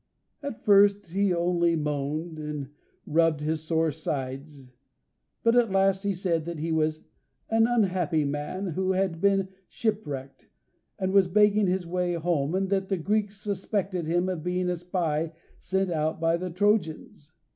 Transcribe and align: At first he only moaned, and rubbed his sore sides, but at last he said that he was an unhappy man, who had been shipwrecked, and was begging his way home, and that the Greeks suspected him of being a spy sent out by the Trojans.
At 0.41 0.65
first 0.65 1.11
he 1.11 1.31
only 1.31 1.75
moaned, 1.75 2.39
and 2.39 2.69
rubbed 3.05 3.41
his 3.41 3.61
sore 3.61 3.91
sides, 3.91 4.65
but 5.43 5.55
at 5.55 5.71
last 5.71 6.01
he 6.01 6.15
said 6.15 6.45
that 6.45 6.57
he 6.57 6.71
was 6.71 7.03
an 7.51 7.67
unhappy 7.67 8.25
man, 8.25 8.69
who 8.69 8.93
had 8.93 9.21
been 9.21 9.49
shipwrecked, 9.67 10.49
and 10.97 11.13
was 11.13 11.27
begging 11.27 11.67
his 11.67 11.85
way 11.85 12.15
home, 12.15 12.55
and 12.55 12.71
that 12.71 12.89
the 12.89 12.97
Greeks 12.97 13.37
suspected 13.39 14.07
him 14.07 14.27
of 14.27 14.41
being 14.43 14.69
a 14.71 14.75
spy 14.75 15.33
sent 15.59 15.91
out 15.91 16.19
by 16.19 16.35
the 16.35 16.49
Trojans. 16.49 17.31